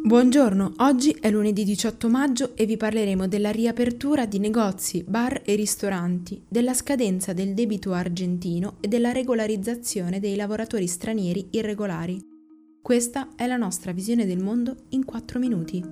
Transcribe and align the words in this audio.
Buongiorno, 0.00 0.74
oggi 0.78 1.10
è 1.20 1.30
lunedì 1.30 1.64
18 1.64 2.08
maggio 2.08 2.56
e 2.56 2.66
vi 2.66 2.76
parleremo 2.76 3.26
della 3.26 3.50
riapertura 3.50 4.26
di 4.26 4.38
negozi, 4.38 5.04
bar 5.06 5.42
e 5.44 5.54
ristoranti, 5.54 6.42
della 6.48 6.72
scadenza 6.72 7.32
del 7.32 7.52
debito 7.52 7.92
argentino 7.92 8.76
e 8.80 8.88
della 8.88 9.12
regolarizzazione 9.12 10.20
dei 10.20 10.36
lavoratori 10.36 10.86
stranieri 10.86 11.48
irregolari. 11.50 12.20
Questa 12.80 13.30
è 13.36 13.46
la 13.46 13.56
nostra 13.56 13.92
visione 13.92 14.24
del 14.24 14.42
mondo 14.42 14.76
in 14.90 15.04
4 15.04 15.38
minuti. 15.38 15.82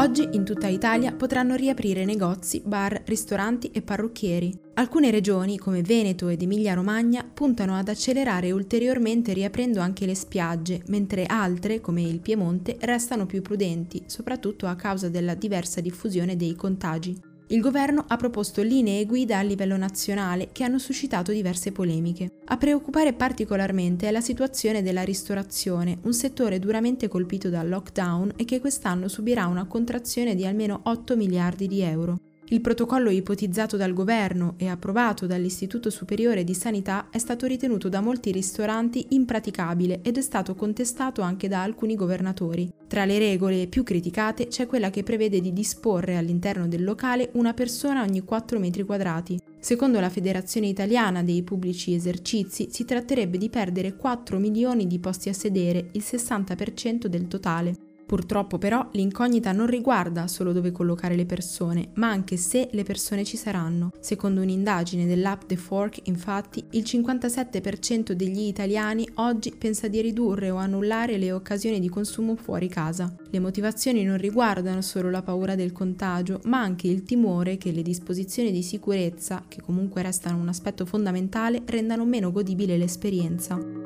Oggi 0.00 0.30
in 0.32 0.46
tutta 0.46 0.66
Italia 0.66 1.12
potranno 1.12 1.56
riaprire 1.56 2.06
negozi, 2.06 2.62
bar, 2.64 3.02
ristoranti 3.04 3.70
e 3.70 3.82
parrucchieri. 3.82 4.58
Alcune 4.76 5.10
regioni, 5.10 5.58
come 5.58 5.82
Veneto 5.82 6.28
ed 6.28 6.40
Emilia-Romagna, 6.40 7.22
puntano 7.22 7.76
ad 7.76 7.86
accelerare 7.86 8.50
ulteriormente 8.50 9.34
riaprendo 9.34 9.78
anche 9.78 10.06
le 10.06 10.14
spiagge, 10.14 10.80
mentre 10.86 11.26
altre, 11.26 11.82
come 11.82 12.00
il 12.00 12.20
Piemonte, 12.20 12.78
restano 12.80 13.26
più 13.26 13.42
prudenti, 13.42 14.04
soprattutto 14.06 14.66
a 14.66 14.74
causa 14.74 15.10
della 15.10 15.34
diversa 15.34 15.82
diffusione 15.82 16.34
dei 16.34 16.54
contagi. 16.54 17.29
Il 17.52 17.60
governo 17.60 18.04
ha 18.06 18.16
proposto 18.16 18.62
linee 18.62 19.04
guida 19.06 19.38
a 19.38 19.42
livello 19.42 19.76
nazionale 19.76 20.50
che 20.52 20.62
hanno 20.62 20.78
suscitato 20.78 21.32
diverse 21.32 21.72
polemiche. 21.72 22.30
A 22.44 22.56
preoccupare 22.56 23.12
particolarmente 23.12 24.06
è 24.06 24.12
la 24.12 24.20
situazione 24.20 24.82
della 24.82 25.02
ristorazione, 25.02 25.98
un 26.02 26.12
settore 26.12 26.60
duramente 26.60 27.08
colpito 27.08 27.48
dal 27.48 27.68
lockdown 27.68 28.34
e 28.36 28.44
che 28.44 28.60
quest'anno 28.60 29.08
subirà 29.08 29.46
una 29.46 29.66
contrazione 29.66 30.36
di 30.36 30.46
almeno 30.46 30.82
8 30.84 31.16
miliardi 31.16 31.66
di 31.66 31.80
euro. 31.80 32.20
Il 32.52 32.60
protocollo 32.62 33.10
ipotizzato 33.10 33.76
dal 33.76 33.92
governo 33.92 34.54
e 34.56 34.66
approvato 34.66 35.24
dall'Istituto 35.24 35.88
Superiore 35.88 36.42
di 36.42 36.52
Sanità 36.52 37.06
è 37.08 37.18
stato 37.18 37.46
ritenuto 37.46 37.88
da 37.88 38.00
molti 38.00 38.32
ristoranti 38.32 39.06
impraticabile 39.10 40.00
ed 40.02 40.18
è 40.18 40.20
stato 40.20 40.56
contestato 40.56 41.22
anche 41.22 41.46
da 41.46 41.62
alcuni 41.62 41.94
governatori. 41.94 42.68
Tra 42.88 43.04
le 43.04 43.20
regole 43.20 43.68
più 43.68 43.84
criticate 43.84 44.48
c'è 44.48 44.66
quella 44.66 44.90
che 44.90 45.04
prevede 45.04 45.40
di 45.40 45.52
disporre 45.52 46.16
all'interno 46.16 46.66
del 46.66 46.82
locale 46.82 47.30
una 47.34 47.54
persona 47.54 48.02
ogni 48.02 48.24
4 48.24 48.58
metri 48.58 48.82
quadrati. 48.82 49.38
Secondo 49.60 50.00
la 50.00 50.10
Federazione 50.10 50.66
Italiana 50.66 51.22
dei 51.22 51.44
Pubblici 51.44 51.94
Esercizi 51.94 52.66
si 52.72 52.84
tratterebbe 52.84 53.38
di 53.38 53.48
perdere 53.48 53.94
4 53.94 54.40
milioni 54.40 54.88
di 54.88 54.98
posti 54.98 55.28
a 55.28 55.34
sedere, 55.34 55.90
il 55.92 56.02
60% 56.04 57.06
del 57.06 57.28
totale. 57.28 57.89
Purtroppo 58.10 58.58
però 58.58 58.88
l'incognita 58.94 59.52
non 59.52 59.68
riguarda 59.68 60.26
solo 60.26 60.52
dove 60.52 60.72
collocare 60.72 61.14
le 61.14 61.26
persone, 61.26 61.90
ma 61.94 62.08
anche 62.08 62.36
se 62.36 62.68
le 62.72 62.82
persone 62.82 63.22
ci 63.22 63.36
saranno. 63.36 63.92
Secondo 64.00 64.40
un'indagine 64.40 65.06
dell'app 65.06 65.42
The 65.46 65.54
Fork, 65.54 66.00
infatti, 66.08 66.64
il 66.70 66.82
57% 66.82 68.10
degli 68.10 68.40
italiani 68.40 69.08
oggi 69.14 69.54
pensa 69.56 69.86
di 69.86 70.00
ridurre 70.00 70.50
o 70.50 70.56
annullare 70.56 71.18
le 71.18 71.30
occasioni 71.30 71.78
di 71.78 71.88
consumo 71.88 72.34
fuori 72.34 72.66
casa. 72.66 73.14
Le 73.30 73.38
motivazioni 73.38 74.02
non 74.02 74.16
riguardano 74.16 74.82
solo 74.82 75.08
la 75.08 75.22
paura 75.22 75.54
del 75.54 75.70
contagio, 75.70 76.40
ma 76.46 76.60
anche 76.60 76.88
il 76.88 77.04
timore 77.04 77.58
che 77.58 77.70
le 77.70 77.82
disposizioni 77.82 78.50
di 78.50 78.64
sicurezza, 78.64 79.44
che 79.46 79.62
comunque 79.62 80.02
restano 80.02 80.36
un 80.36 80.48
aspetto 80.48 80.84
fondamentale, 80.84 81.62
rendano 81.64 82.04
meno 82.04 82.32
godibile 82.32 82.76
l'esperienza. 82.76 83.80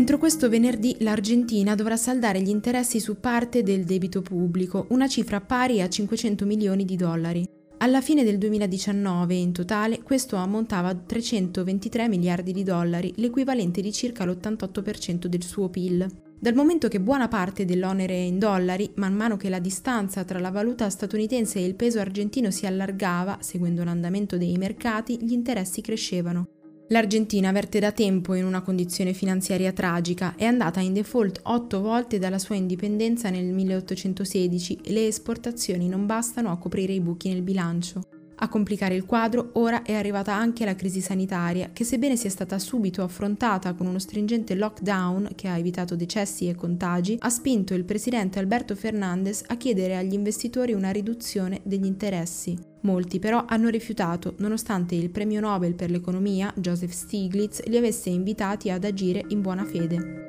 Entro 0.00 0.16
questo 0.16 0.48
venerdì 0.48 0.96
l'Argentina 1.00 1.74
dovrà 1.74 1.94
saldare 1.94 2.40
gli 2.40 2.48
interessi 2.48 2.98
su 3.00 3.20
parte 3.20 3.62
del 3.62 3.84
debito 3.84 4.22
pubblico, 4.22 4.86
una 4.88 5.06
cifra 5.06 5.42
pari 5.42 5.82
a 5.82 5.90
500 5.90 6.46
milioni 6.46 6.86
di 6.86 6.96
dollari. 6.96 7.46
Alla 7.76 8.00
fine 8.00 8.24
del 8.24 8.38
2019 8.38 9.34
in 9.34 9.52
totale 9.52 10.00
questo 10.00 10.36
ammontava 10.36 10.88
a 10.88 10.94
323 10.94 12.08
miliardi 12.08 12.54
di 12.54 12.62
dollari, 12.62 13.12
l'equivalente 13.16 13.82
di 13.82 13.92
circa 13.92 14.24
l'88% 14.24 15.26
del 15.26 15.42
suo 15.42 15.68
PIL. 15.68 16.10
Dal 16.38 16.54
momento 16.54 16.88
che 16.88 16.98
buona 16.98 17.28
parte 17.28 17.66
dell'onere 17.66 18.14
è 18.14 18.20
in 18.20 18.38
dollari, 18.38 18.90
man 18.94 19.12
mano 19.12 19.36
che 19.36 19.50
la 19.50 19.58
distanza 19.58 20.24
tra 20.24 20.38
la 20.38 20.50
valuta 20.50 20.88
statunitense 20.88 21.58
e 21.58 21.66
il 21.66 21.74
peso 21.74 22.00
argentino 22.00 22.50
si 22.50 22.64
allargava, 22.64 23.36
seguendo 23.42 23.84
l'andamento 23.84 24.38
dei 24.38 24.56
mercati, 24.56 25.22
gli 25.22 25.32
interessi 25.32 25.82
crescevano. 25.82 26.59
L'Argentina 26.92 27.52
verte 27.52 27.78
da 27.78 27.92
tempo 27.92 28.34
in 28.34 28.44
una 28.44 28.62
condizione 28.62 29.12
finanziaria 29.12 29.72
tragica, 29.72 30.34
è 30.36 30.44
andata 30.44 30.80
in 30.80 30.92
default 30.92 31.38
otto 31.44 31.80
volte 31.80 32.18
dalla 32.18 32.40
sua 32.40 32.56
indipendenza 32.56 33.30
nel 33.30 33.44
1816 33.44 34.80
e 34.82 34.92
le 34.92 35.06
esportazioni 35.06 35.86
non 35.88 36.06
bastano 36.06 36.50
a 36.50 36.58
coprire 36.58 36.92
i 36.92 37.00
buchi 37.00 37.28
nel 37.28 37.42
bilancio. 37.42 38.02
A 38.42 38.48
complicare 38.48 38.96
il 38.96 39.04
quadro 39.04 39.50
ora 39.52 39.82
è 39.82 39.92
arrivata 39.92 40.34
anche 40.34 40.64
la 40.64 40.74
crisi 40.74 41.00
sanitaria, 41.00 41.70
che 41.72 41.84
sebbene 41.84 42.16
sia 42.16 42.30
stata 42.30 42.58
subito 42.58 43.04
affrontata 43.04 43.72
con 43.74 43.86
uno 43.86 44.00
stringente 44.00 44.56
lockdown 44.56 45.30
che 45.36 45.46
ha 45.46 45.58
evitato 45.58 45.94
decessi 45.94 46.48
e 46.48 46.56
contagi, 46.56 47.18
ha 47.20 47.30
spinto 47.30 47.72
il 47.72 47.84
presidente 47.84 48.40
Alberto 48.40 48.74
Fernandez 48.74 49.44
a 49.46 49.56
chiedere 49.56 49.96
agli 49.96 50.14
investitori 50.14 50.72
una 50.72 50.90
riduzione 50.90 51.60
degli 51.62 51.86
interessi. 51.86 52.69
Molti 52.82 53.18
però 53.18 53.44
hanno 53.46 53.68
rifiutato, 53.68 54.34
nonostante 54.38 54.94
il 54.94 55.10
premio 55.10 55.40
Nobel 55.40 55.74
per 55.74 55.90
l'economia, 55.90 56.52
Joseph 56.56 56.92
Stiglitz, 56.92 57.62
li 57.66 57.76
avesse 57.76 58.08
invitati 58.08 58.70
ad 58.70 58.84
agire 58.84 59.24
in 59.28 59.42
buona 59.42 59.64
fede. 59.64 60.19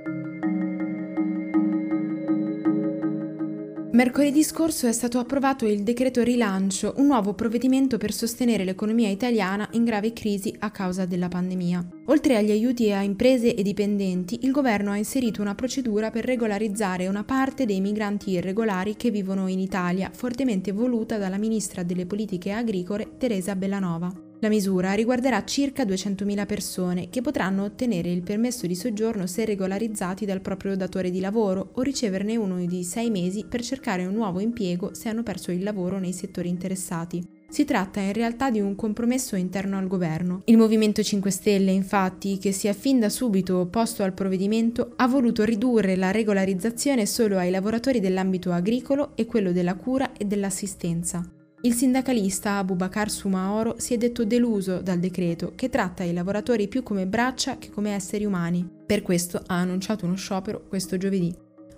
Mercoledì 4.01 4.43
scorso 4.43 4.87
è 4.87 4.91
stato 4.93 5.19
approvato 5.19 5.67
il 5.67 5.83
decreto 5.83 6.23
rilancio, 6.23 6.95
un 6.97 7.05
nuovo 7.05 7.35
provvedimento 7.35 7.99
per 7.99 8.11
sostenere 8.11 8.63
l'economia 8.63 9.09
italiana 9.09 9.69
in 9.73 9.83
grave 9.83 10.11
crisi 10.11 10.55
a 10.57 10.71
causa 10.71 11.05
della 11.05 11.27
pandemia. 11.27 11.87
Oltre 12.05 12.35
agli 12.35 12.49
aiuti 12.49 12.91
a 12.91 13.03
imprese 13.03 13.53
e 13.53 13.61
dipendenti, 13.61 14.39
il 14.41 14.49
governo 14.49 14.89
ha 14.89 14.97
inserito 14.97 15.43
una 15.43 15.53
procedura 15.53 16.09
per 16.09 16.25
regolarizzare 16.25 17.07
una 17.07 17.23
parte 17.23 17.67
dei 17.67 17.79
migranti 17.79 18.31
irregolari 18.31 18.95
che 18.95 19.11
vivono 19.11 19.45
in 19.45 19.59
Italia, 19.59 20.09
fortemente 20.11 20.71
voluta 20.71 21.19
dalla 21.19 21.37
ministra 21.37 21.83
delle 21.83 22.07
politiche 22.07 22.49
agricole 22.49 23.17
Teresa 23.19 23.55
Bellanova. 23.55 24.29
La 24.43 24.49
misura 24.49 24.93
riguarderà 24.93 25.43
circa 25.43 25.83
200.000 25.83 26.47
persone 26.47 27.09
che 27.11 27.21
potranno 27.21 27.63
ottenere 27.63 28.09
il 28.09 28.23
permesso 28.23 28.65
di 28.65 28.73
soggiorno 28.73 29.27
se 29.27 29.45
regolarizzati 29.45 30.25
dal 30.25 30.41
proprio 30.41 30.75
datore 30.75 31.11
di 31.11 31.19
lavoro 31.19 31.69
o 31.73 31.81
riceverne 31.83 32.37
uno 32.37 32.57
di 32.65 32.83
sei 32.83 33.11
mesi 33.11 33.45
per 33.47 33.61
cercare 33.61 34.03
un 34.03 34.15
nuovo 34.15 34.39
impiego 34.39 34.95
se 34.95 35.09
hanno 35.09 35.21
perso 35.21 35.51
il 35.51 35.61
lavoro 35.61 35.99
nei 35.99 36.11
settori 36.11 36.49
interessati. 36.49 37.23
Si 37.49 37.65
tratta 37.65 37.99
in 37.99 38.13
realtà 38.13 38.49
di 38.49 38.59
un 38.59 38.73
compromesso 38.75 39.35
interno 39.35 39.77
al 39.77 39.85
governo. 39.85 40.41
Il 40.45 40.57
Movimento 40.57 41.03
5 41.03 41.29
Stelle, 41.29 41.69
infatti, 41.69 42.39
che 42.39 42.51
si 42.51 42.67
è 42.67 42.73
fin 42.73 42.99
da 42.99 43.09
subito 43.09 43.59
opposto 43.59 44.01
al 44.01 44.13
provvedimento, 44.13 44.93
ha 44.95 45.07
voluto 45.07 45.43
ridurre 45.43 45.95
la 45.95 46.09
regolarizzazione 46.09 47.05
solo 47.05 47.37
ai 47.37 47.51
lavoratori 47.51 47.99
dell'ambito 47.99 48.51
agricolo 48.51 49.11
e 49.13 49.27
quello 49.27 49.51
della 49.51 49.75
cura 49.75 50.13
e 50.13 50.25
dell'assistenza. 50.25 51.23
Il 51.63 51.75
sindacalista 51.75 52.57
Abubakar 52.57 53.11
Sumaoro 53.11 53.75
si 53.77 53.93
è 53.93 53.97
detto 53.97 54.25
deluso 54.25 54.81
dal 54.81 54.97
decreto 54.97 55.53
che 55.53 55.69
tratta 55.69 56.03
i 56.03 56.11
lavoratori 56.11 56.67
più 56.67 56.81
come 56.81 57.05
braccia 57.05 57.59
che 57.59 57.69
come 57.69 57.93
esseri 57.93 58.25
umani. 58.25 58.67
Per 58.83 59.03
questo 59.03 59.43
ha 59.45 59.59
annunciato 59.59 60.05
uno 60.05 60.15
sciopero 60.15 60.63
questo 60.67 60.97
giovedì. 60.97 61.31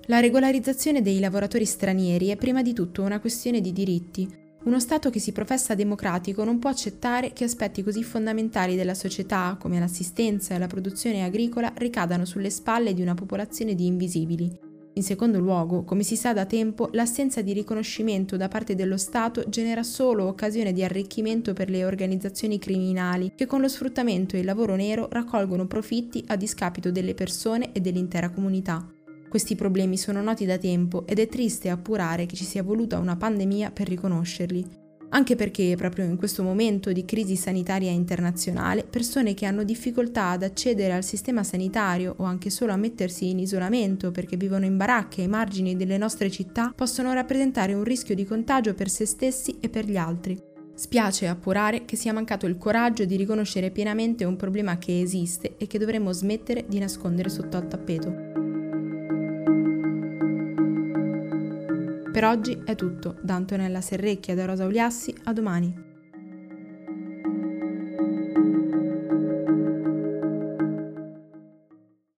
La 0.06 0.22
regolarizzazione 0.22 1.02
dei 1.02 1.20
lavoratori 1.20 1.66
stranieri 1.66 2.30
è 2.30 2.38
prima 2.38 2.62
di 2.62 2.72
tutto 2.72 3.02
una 3.02 3.20
questione 3.20 3.60
di 3.60 3.74
diritti. 3.74 4.26
Uno 4.64 4.80
Stato 4.80 5.10
che 5.10 5.20
si 5.20 5.34
professa 5.34 5.76
democratico 5.76 6.46
non 6.46 6.60
può 6.60 6.70
accettare 6.70 7.34
che 7.34 7.44
aspetti 7.44 7.84
così 7.84 8.04
fondamentali 8.04 8.78
della 8.78 8.94
società, 8.94 9.58
come 9.60 9.80
l'assistenza 9.80 10.56
e 10.56 10.60
la 10.60 10.68
produzione 10.68 11.26
agricola, 11.26 11.74
ricadano 11.76 12.24
sulle 12.24 12.50
spalle 12.50 12.94
di 12.94 13.02
una 13.02 13.16
popolazione 13.16 13.76
di 13.76 13.86
invisibili. 13.86 14.72
In 14.96 15.02
secondo 15.02 15.40
luogo, 15.40 15.84
come 15.84 16.04
si 16.04 16.16
sa 16.16 16.34
da 16.34 16.46
tempo, 16.46 16.90
l'assenza 16.92 17.42
di 17.42 17.52
riconoscimento 17.52 18.38
da 18.38 18.48
parte 18.48 18.76
dello 18.76 18.98
Stato 18.98 19.44
genera 19.50 19.82
solo 19.82 20.28
occasione 20.28 20.72
di 20.72 20.84
arricchimento 20.84 21.54
per 21.54 21.70
le 21.70 21.84
organizzazioni 21.84 22.60
criminali 22.60 23.32
che 23.36 23.48
con 23.48 23.60
lo 23.60 23.68
sfruttamento 23.68 24.36
e 24.36 24.40
il 24.40 24.46
lavoro 24.46 24.76
nero 24.76 25.08
raccolgono 25.10 25.66
profitti 25.66 26.24
a 26.28 26.36
discapito 26.36 26.92
delle 26.92 27.16
persone 27.16 27.72
e 27.72 27.80
dell'intera 27.80 28.30
comunità. 28.30 28.88
Questi 29.28 29.56
problemi 29.56 29.98
sono 29.98 30.22
noti 30.22 30.46
da 30.46 30.60
tempo 30.60 31.08
ed 31.08 31.18
è 31.18 31.28
triste 31.28 31.70
appurare 31.70 32.28
che 32.28 32.36
ci 32.36 32.46
sia 32.46 32.62
voluta 32.62 33.00
una 33.00 33.16
pandemia 33.16 33.72
per 33.72 33.88
riconoscerli 33.88 34.83
anche 35.14 35.36
perché 35.36 35.76
proprio 35.78 36.06
in 36.06 36.18
questo 36.18 36.44
momento 36.44 36.92
di 36.92 37.06
crisi 37.06 37.36
sanitaria 37.36 37.92
internazionale 37.92 38.84
persone 38.84 39.34
che 39.34 39.46
hanno 39.46 39.64
difficoltà 39.64 40.30
ad 40.30 40.44
accedere 40.44 40.94
al 40.94 41.04
sistema 41.04 41.44
sanitario 41.44 42.16
o 42.18 42.24
anche 42.24 42.50
solo 42.50 42.74
a 42.74 42.78
mettersi 42.78 43.30
in 43.30 43.40
isolamento 43.40 44.12
perché 44.12 44.38
vivono 44.38 44.66
in 44.66 44.76
baracche 44.76 45.22
ai 45.22 45.28
margini 45.28 45.76
delle 45.76 45.98
nostre 45.98 46.30
città 46.30 46.74
possono 46.76 47.14
rappresentare 47.14 47.74
un 47.74 47.84
rischio 47.84 48.16
di 48.16 48.26
contagio 48.26 48.74
per 48.74 48.90
se 48.90 49.06
stessi 49.06 49.58
e 49.60 49.70
per 49.70 49.86
gli 49.86 49.98
altri. 49.98 50.52
Spiace 50.76 51.28
appurare 51.28 51.86
che 51.86 51.96
sia 51.96 52.14
mancato 52.14 52.48
il 52.48 52.58
coraggio 52.58 53.06
di 53.06 53.16
riconoscere 53.16 53.70
pienamente 53.70 54.26
un 54.26 54.36
problema 54.36 54.80
che 54.80 55.02
esiste 55.02 55.56
e 55.58 55.68
che 55.68 55.78
dovremmo 55.78 56.12
smettere 56.12 56.66
di 56.68 56.80
nascondere 56.80 57.30
sotto 57.30 57.58
al 57.58 57.68
tappeto. 57.68 58.33
Per 62.14 62.24
oggi 62.26 62.62
è 62.64 62.76
tutto, 62.76 63.16
da 63.24 63.34
Antonella 63.34 63.82
Serrecchia 63.82 64.36
da 64.36 64.46
Rosa 64.46 64.66
Uliassi, 64.66 65.16
a 65.24 65.34
domani. 65.34 65.93